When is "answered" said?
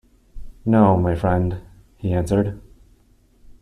2.11-2.59